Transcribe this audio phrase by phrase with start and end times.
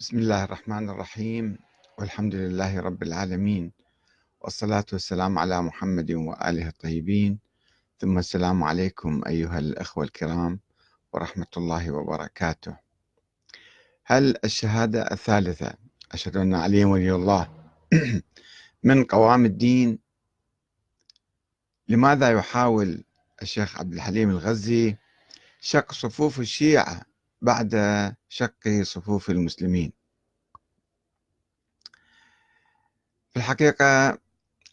[0.00, 1.58] بسم الله الرحمن الرحيم
[1.98, 3.72] والحمد لله رب العالمين
[4.40, 7.38] والصلاة والسلام على محمد وآله الطيبين.
[7.98, 10.60] ثم السلام عليكم أيها الأخوة الكرام
[11.12, 12.76] ورحمة الله وبركاته.
[14.04, 15.74] هل الشهادة الثالثة
[16.12, 17.48] أشهد أن علي ولي الله
[18.88, 19.98] من قوام الدين؟
[21.88, 23.04] لماذا يحاول
[23.42, 24.96] الشيخ عبد الحليم الغزي
[25.60, 27.07] شق صفوف الشيعة
[27.42, 27.70] بعد
[28.28, 29.92] شق صفوف المسلمين.
[33.30, 34.18] في الحقيقة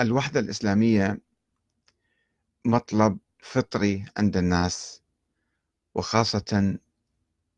[0.00, 1.20] الوحدة الإسلامية
[2.64, 5.02] مطلب فطري عند الناس
[5.94, 6.78] وخاصة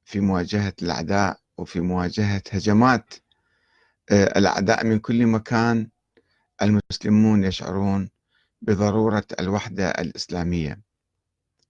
[0.04, 3.14] في مواجهة الأعداء وفي مواجهة هجمات
[4.10, 5.88] آه، الأعداء من كل مكان
[6.62, 8.10] المسلمون يشعرون
[8.62, 10.80] بضرورة الوحدة الإسلامية.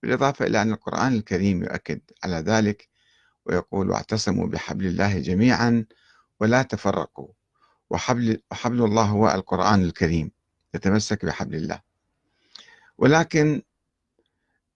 [0.03, 2.89] بالإضافة إلى أن القرآن الكريم يؤكد على ذلك
[3.47, 5.85] ويقول واعتصموا بحبل الله جميعا
[6.41, 7.29] ولا تفرقوا
[7.91, 10.31] وحبل, وحبل الله هو القرآن الكريم
[10.75, 11.81] يتمسك بحبل الله.
[12.99, 13.63] ولكن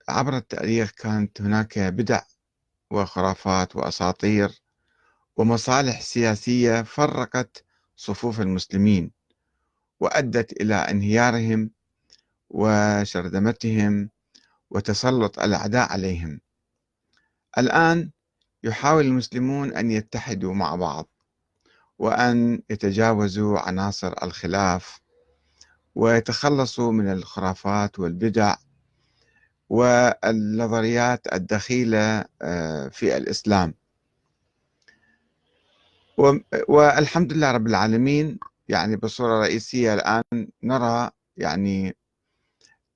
[0.08, 2.22] عبر التأريخ كانت هناك بدع
[2.90, 4.62] وخرافات وأساطير
[5.36, 7.64] ومصالح سياسية فرقت
[7.96, 9.10] صفوف المسلمين
[10.00, 11.70] وأدت إلى انهيارهم
[12.50, 14.10] وشرذمتهم
[14.70, 16.40] وتسلط الأعداء عليهم.
[17.58, 18.10] الآن
[18.64, 21.08] يحاول المسلمون أن يتحدوا مع بعض
[21.98, 25.00] وأن يتجاوزوا عناصر الخلاف
[25.94, 28.54] ويتخلصوا من الخرافات والبدع
[29.68, 33.74] والنظريات الدخيلة آه، في الإسلام.
[36.68, 41.96] والحمد لله رب العالمين يعني بصورة رئيسية الآن نرى يعني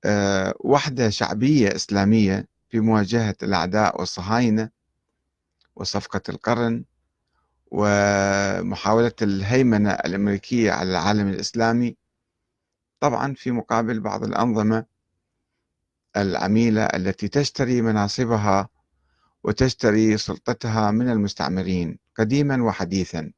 [0.05, 4.69] آه، وحدة شعبية إسلامية في مواجهة الأعداء والصهاينة
[5.75, 6.85] وصفقة القرن
[7.71, 11.97] ومحاولة الهيمنة الأمريكية على العالم الإسلامي.
[12.99, 14.85] طبعا في مقابل بعض الأنظمة
[16.17, 18.69] العميلة التي تشتري مناصبها
[19.43, 23.31] وتشتري سلطتها من المستعمرين قديما وحديثا.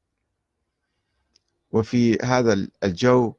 [1.71, 3.33] وفي هذا الجو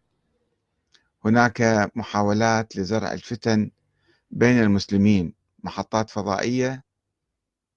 [1.24, 3.70] هناك محاولات لزرع الفتن
[4.30, 6.85] بين المسلمين محطات فضائية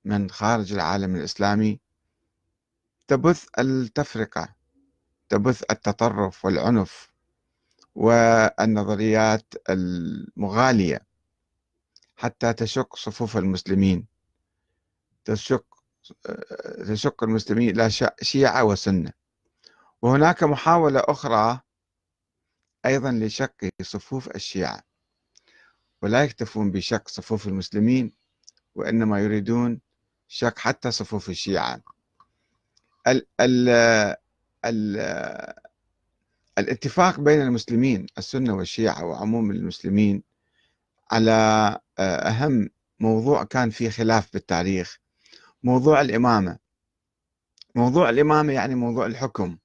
[0.05, 1.79] من خارج العالم الإسلامي
[3.07, 4.55] تبث التفرقة
[5.29, 7.09] تبث التطرف والعنف
[7.95, 11.05] والنظريات المغالية
[12.15, 14.05] حتى تشق صفوف المسلمين.
[15.25, 15.65] تشق
[16.87, 17.89] تشق المسلمين إلى
[18.21, 19.13] شيعة وسنة.
[20.01, 21.59] وهناك محاولة أخرى
[22.85, 24.83] أيضا لشق صفوف الشيعة.
[26.01, 28.13] ولا يكتفون بشق صفوف المسلمين
[28.75, 29.81] وإنما يريدون
[30.29, 31.81] شق حتى صفوف الشيعة.
[33.07, 33.69] ال ال
[34.65, 34.97] ال
[36.57, 40.23] الاتفاق بين المسلمين السنة والشيعة وعموم المسلمين
[41.11, 41.31] على
[41.99, 42.69] آه، أهم
[42.99, 44.97] موضوع كان فيه خلاف بالتاريخ
[45.63, 46.57] موضوع الإمامة.
[47.75, 49.57] موضوع الإمامة يعني موضوع الحكم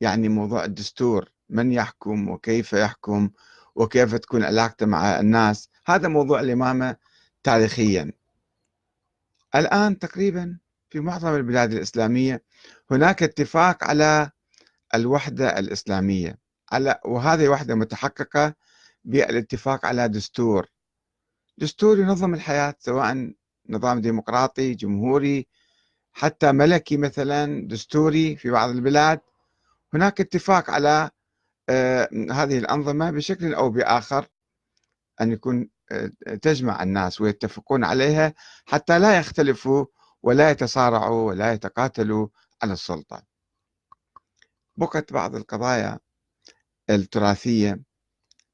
[0.00, 3.30] يعني موضوع الدستور من يحكم وكيف يحكم
[3.74, 5.68] وكيف تكون علاقته مع الناس.
[5.86, 6.96] هذا موضوع الإمامة
[7.42, 8.12] تاريخيا.
[9.54, 10.58] الآن تقريبا
[10.90, 12.42] في معظم البلاد الإسلامية
[12.90, 14.30] هناك اتفاق على
[14.94, 16.38] الوحدة الإسلامية.
[16.72, 18.54] على وهذه وحدة متحققة
[19.04, 20.66] بالاتفاق على دستور.
[21.58, 23.32] دستور ينظم الحياة سواء
[23.68, 25.46] نظام ديمقراطي جمهوري
[26.12, 29.20] حتى ملكي مثلا دستوري في بعض البلاد.
[29.94, 31.10] هناك اتفاق على
[31.68, 34.26] آه، هذه الأنظمة بشكل أو بآخر
[35.20, 35.68] أن يكون
[36.42, 38.34] تجمع الناس ويتفقون عليها
[38.66, 39.86] حتى لا يختلفوا
[40.22, 42.28] ولا يتصارعوا ولا يتقاتلوا
[42.62, 43.22] على السلطة.
[44.76, 45.98] بقت بعض القضايا
[46.90, 47.80] التراثية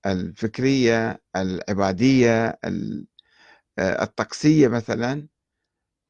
[0.07, 2.59] الفكرية العبادية
[3.79, 5.29] آه، الطقسية مثلا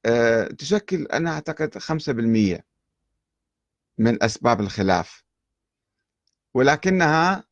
[0.06, 2.64] آه، تشكل أنا أعتقد خمسة بالمية
[3.98, 5.24] من أسباب الخلاف.
[6.54, 7.44] ولكنها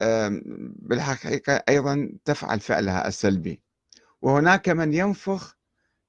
[0.00, 3.60] بالحقيقة أيضا تفعل فعلها السلبي.
[4.22, 5.56] وهناك من ينفخ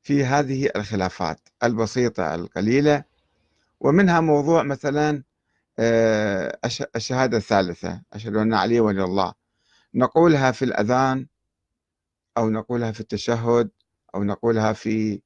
[0.02, 3.04] في هذه الخلافات البسيطة القليلة.
[3.80, 5.24] ومنها موضوع مثلا
[5.80, 6.60] آه،
[6.96, 8.02] الشهادة الثالثة.
[8.14, 9.34] أشهد أن علي ولي الله.
[9.94, 11.28] نقولها في الأذان
[12.38, 13.70] أو نقولها في التشهد
[14.16, 15.22] أو نقولها في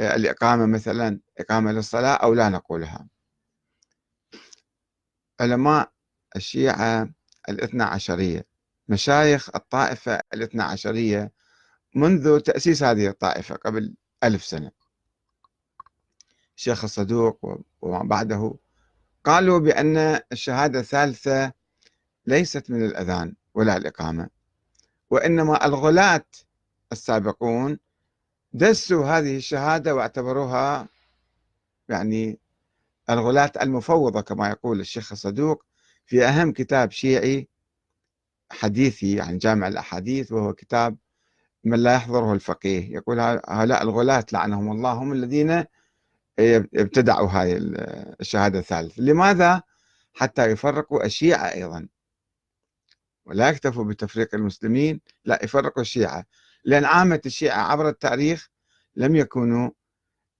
[0.00, 3.08] آه، الإقامة مثلا إقامة للصلاة أو لا نقولها.
[5.40, 5.92] علماء
[6.36, 7.08] الشيعة
[7.50, 8.46] الاثنى عشرية.
[8.88, 11.32] مشايخ الطائفة الاثنى عشرية
[11.94, 13.94] منذ تأسيس هذه الطائفة قبل
[14.24, 14.70] ألف سنة.
[16.56, 18.54] الشيخ الصدوق وما بعده
[19.24, 21.52] قالوا بأن الشهادة الثالثة
[22.26, 24.28] ليست من الأذان ولا الإقامة
[25.10, 26.24] وإنما الغلاة
[26.92, 27.78] السابقون
[28.52, 30.88] دسوا هذه الشهادة واعتبروها
[31.88, 32.38] يعني
[33.10, 35.64] الغلاة المفوضة كما يقول الشيخ الصدوق
[36.10, 37.48] في أهم كتاب شيعي
[38.52, 40.96] حديثي عن جامع الأحاديث وهو كتاب
[41.64, 42.94] من لا يحضره الفقيه.
[42.94, 45.64] يقول هؤلاء الغلاة لعنهم الله هم الذين
[46.74, 47.58] ابتدعوا هذه
[48.20, 49.02] الشهادة الثالثة.
[49.02, 49.62] لماذا؟
[50.14, 51.88] حتى يفرقوا الشيعة أيضا.
[53.26, 56.24] ولا يكتفوا بتفريق المسلمين لا يفرقوا الشيعة.
[56.64, 58.48] لأن عامة الشيعة عبر التاريخ
[58.96, 59.70] لم يكونوا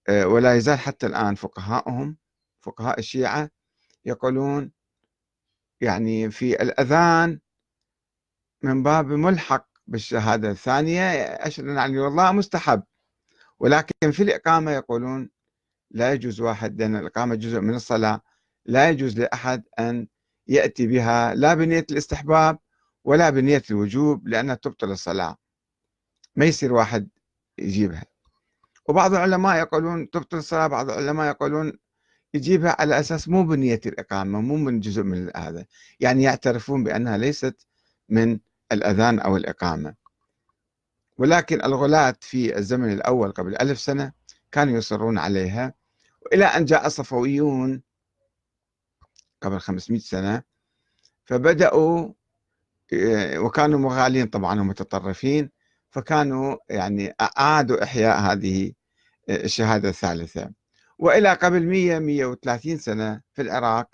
[0.08, 2.16] آه، ولا يزال حتى الآن فقهاءهم
[2.60, 3.50] فقهاء الشيعة
[4.04, 4.79] يقولون
[5.80, 7.40] يعني في الأذان
[8.62, 12.82] من باب ملحق بالشهادة الثانية أشهد أن يعني والله مستحب.
[13.58, 15.30] ولكن في الإقامة يقولون
[15.90, 18.20] لا يجوز واحد لأن الإقامة جزء من الصلاة
[18.66, 20.06] لا يجوز لأحد أن
[20.46, 22.58] يأتي بها لا بنية الاستحباب
[23.04, 25.36] ولا بنية الوجوب لأنها تبطل الصلاة.
[26.36, 27.08] ما يصير واحد
[27.58, 28.04] يجيبها.
[28.88, 31.72] وبعض العلماء يقولون تبطل الصلاة بعض العلماء يقولون
[32.34, 35.66] يجيبها على أساس مو بنية الإقامة مو من جزء من هذا.
[36.00, 37.66] يعني يعترفون بأنها ليست
[38.08, 38.38] من
[38.72, 39.94] الأذان أو الإقامة.
[41.18, 44.12] ولكن الغلاة في الزمن الأول قبل ألف سنة
[44.52, 45.74] كانوا يصرون عليها.
[46.22, 47.82] وإلى أن جاء الصفويون
[49.42, 50.42] قبل 500 سنة
[51.24, 52.12] فبدأوا
[52.92, 55.50] آه، وكانوا مغالين طبعا ومتطرفين
[55.90, 58.72] فكانوا يعني أعادوا إحياء هذه
[59.28, 60.50] آه، الشهادة الثالثة.
[61.00, 63.88] وإلى قبل 100 130 سنة في العراق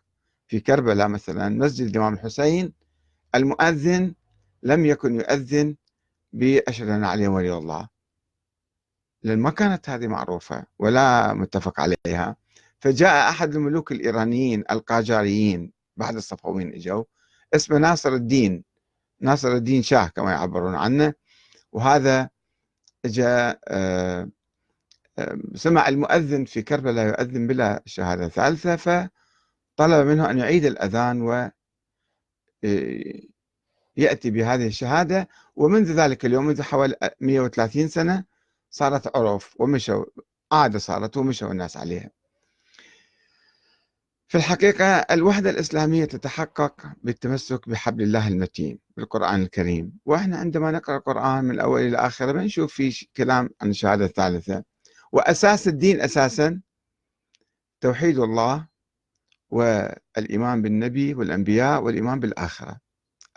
[0.48, 2.72] في كربلاء مثلا مسجد الإمام الحسين
[3.34, 4.14] المؤذن
[4.62, 5.76] لم يكن يؤذن
[6.32, 7.88] بأشهد أن علي ولي الله.
[9.22, 12.36] لأن ما كانت هذه معروفة ولا متفق عليها.
[12.80, 17.04] فجاء أحد الملوك الإيرانيين القاجاريين بعد الصفويين إجوا
[17.54, 18.64] اسمه ناصر الدين
[19.20, 21.14] ناصر الدين شاه كما يعبرون عنه.
[21.72, 22.30] وهذا
[23.04, 24.28] جاء آه،
[25.54, 31.50] سمع المؤذن في كربلاء يؤذن بلا شهادة ثالثة فطلب منه أن يعيد الأذان و
[32.64, 33.20] آه،
[33.96, 35.28] يأتي بهذه الشهادة.
[35.56, 38.24] ومنذ ذلك اليوم منذ حوالي 130 سنة
[38.70, 40.04] صارت عرف ومشوا
[40.52, 42.10] عادة صارت ومشوا الناس عليها.
[44.28, 49.92] في الحقيقة الوحدة الإسلامية تتحقق بالتمسك بحبل الله المتين بالقرآن الكريم.
[50.06, 54.64] وإحنا عندما نقرأ القرآن من الأول إلى آخره بنشوف في كلام عن الشهادة الثالثة.
[55.16, 56.60] وأساس الدين أساسا
[57.80, 58.68] توحيد الله
[59.50, 62.80] والإيمان بالنبي والأنبياء والإيمان بالآخرة.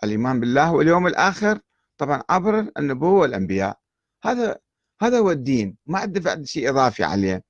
[0.03, 1.59] الإيمان بالله واليوم الآخر
[1.97, 3.79] طبعا عبر النبوة والأنبياء.
[4.23, 4.59] هذا
[5.01, 5.77] هذا هو الدين.
[5.85, 7.43] ما بعد شيء إضافي عليه.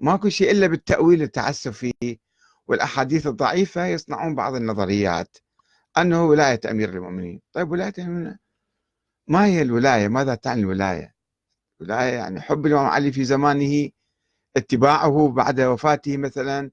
[0.00, 2.16] ماكو شيء إلا بالتأويل التعسف فيه
[2.66, 5.36] والأحاديث الضعيفة يصنعون بعض النظريات.
[5.98, 7.40] أنه ولاية أمير المؤمنين.
[7.52, 7.94] طيب ولاية
[9.28, 11.15] ما هي الولاية؟ ماذا تعني الولاية؟
[11.80, 13.90] الولاية يعني حب الإمام علي في زمانه
[14.56, 16.70] اتباعه بعد وفاته مثلا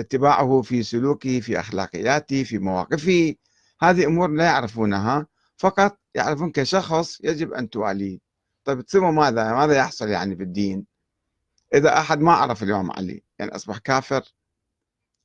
[0.00, 3.34] اتباعه في سلوكه في أخلاقياته في مواقفه
[3.82, 5.26] هذه أمور لا يعرفونها.
[5.56, 8.18] فقط يعرفون كشخص يجب أن تواليه.
[8.64, 10.86] طيب ثم ماذا؟ ماذا يحصل يعني في الدين؟
[11.74, 14.22] إذا أحد ما عرف الإمام علي يعني أصبح كافر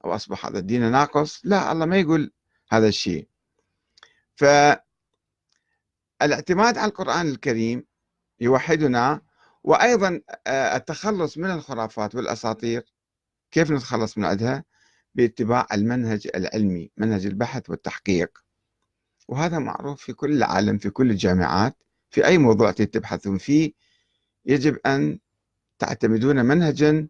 [0.06, 2.32] أو أصبح هذا الدين ناقص لا الله ما يقول
[2.72, 3.28] هذا الشيء.
[4.36, 4.84] فالاعتماد
[6.78, 7.86] على القرآن الكريم
[8.40, 9.22] يوحدنا.
[9.64, 12.86] وأيضا آه، التخلص من الخرافات والأساطير.
[13.52, 14.64] كيف نتخلص من عندها
[15.16, 18.44] باتباع المنهج العلمي منهج البحث والتحقيق.
[19.28, 21.78] وهذا معروف في كل العالم في كل الجامعات.
[22.10, 23.74] في أي موضوع تبحثون فيه
[24.46, 25.20] يجب أن
[25.80, 27.08] تعتمدون منهجا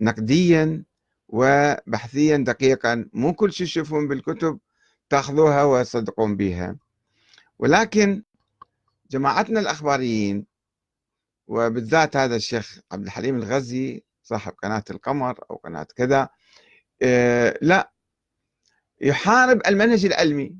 [0.00, 0.84] نقديا
[1.28, 3.08] وبحثيا دقيقا.
[3.12, 4.58] مو كل شيء تشوفون بالكتب
[5.10, 6.76] تأخذوها وتصدقون بها.
[7.58, 8.22] ولكن
[9.10, 10.46] جماعتنا الأخباريين
[11.48, 16.28] وبالذات هذا الشيخ عبد الحليم الغزي صاحب قناة القمر أو قناة كذا
[17.02, 17.92] آه، لا
[19.00, 20.56] يحارب المنهج العلمي.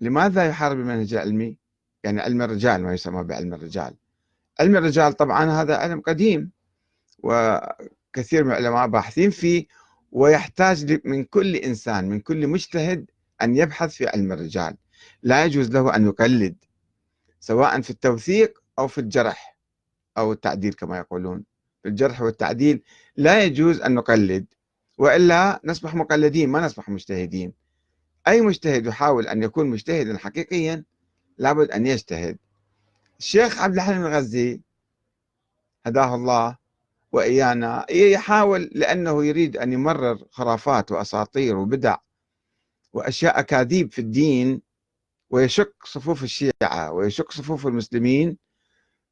[0.00, 1.56] لماذا يحارب المنهج العلمي؟
[2.04, 3.94] يعني علم الرجال ما يسمى بعلم الرجال.
[4.60, 6.50] علم الرجال طبعا هذا علم قديم
[7.18, 9.66] وكثير من العلماء باحثين فيه
[10.12, 13.10] ويحتاج من كل إنسان من كل مجتهد
[13.42, 14.76] أن يبحث في علم الرجال.
[15.22, 16.56] لا يجوز له أن يقلد
[17.40, 19.51] سواء في التوثيق أو في الجرح.
[20.18, 21.44] أو التعديل كما يقولون.
[21.86, 22.82] الجرح والتعديل
[23.16, 24.46] لا يجوز أن نقلد
[24.98, 27.52] وإلا نصبح مقلدين ما نصبح مجتهدين.
[28.28, 30.84] أي مجتهد يحاول أن يكون مجتهدا حقيقيا
[31.38, 32.38] لابد أن يجتهد.
[33.18, 34.60] الشيخ عبد الحليم الغزي
[35.86, 36.56] هداه الله
[37.12, 41.96] وإيانا يحاول لأنه يريد أن يمرر خرافات وأساطير وبدع
[42.92, 44.62] وأشياء أكاذيب في الدين
[45.30, 48.36] ويشق صفوف الشيعة ويشق صفوف المسلمين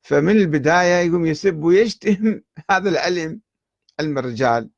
[0.03, 2.41] فمن البداية يقوم يسب ويشتم
[2.71, 3.41] هذا العلم
[4.01, 4.71] علم الرجال.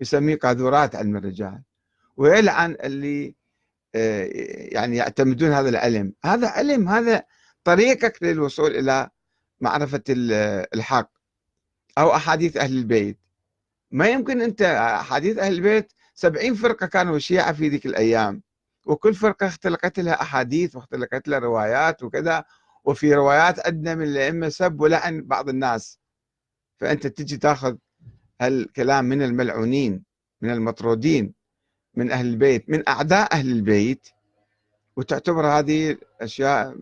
[0.00, 1.62] يسميه قاذورات علم الرجال.
[2.16, 3.34] ويلعن اللي
[3.94, 4.28] آه،
[4.72, 6.12] يعني يعتمدون هذا العلم.
[6.24, 7.24] هذا علم هذا
[7.64, 9.10] طريقك للوصول إلى
[9.60, 11.10] معرفة الحق
[11.98, 13.18] أو أحاديث أهل البيت.
[13.90, 18.42] ما يمكن أنت أحاديث أهل البيت سبعين فرقة كانوا شيعة في ذيك الأيام.
[18.86, 22.44] وكل فرقة اختلقت لها أحاديث واختلقت لها روايات وكذا.
[22.84, 25.98] وفي روايات عندنا من الأئمة سب ولعن بعض الناس.
[26.76, 27.76] فأنت تجي تاخذ
[28.40, 30.04] هالكلام من الملعونين
[30.40, 31.34] من المطرودين
[31.94, 34.08] من أهل البيت من أعداء أهل البيت
[34.96, 36.76] وتعتبر هذه أشياء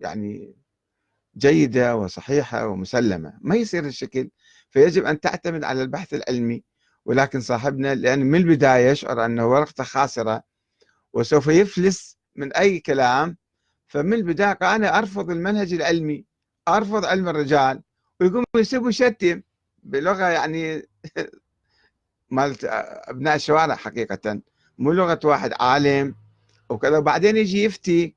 [0.00, 0.54] يعني
[1.36, 3.38] جيدة وصحيحة ومسلمة.
[3.40, 4.30] ما يصير الشكل
[4.70, 6.62] فيجب أن تعتمد على البحث العلمي
[7.04, 10.42] ولكن صاحبنا لأن من البداية يشعر أنه ورقته خاسرة
[11.12, 13.36] وسوف يفلس من أي كلام
[13.92, 16.24] فمن البداية قال أنا أرفض المنهج العلمي
[16.68, 17.82] أرفض علم الرجال.
[18.20, 19.42] ويقوم يسب ويشتم
[19.82, 20.82] بلغة يعني
[22.30, 22.64] مالت
[23.08, 24.40] أبناء الشوارع حقيقة
[24.78, 26.14] مو لغة واحد عالم
[26.68, 26.98] وكذا.
[26.98, 28.14] وبعدين يجي يفتي